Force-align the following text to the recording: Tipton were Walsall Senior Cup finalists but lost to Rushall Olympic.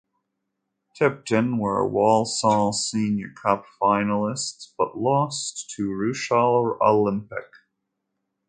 Tipton 0.95 1.59
were 1.59 1.87
Walsall 1.87 2.73
Senior 2.73 3.33
Cup 3.39 3.67
finalists 3.79 4.73
but 4.75 4.97
lost 4.97 5.71
to 5.77 5.89
Rushall 5.89 6.81
Olympic. 6.81 7.45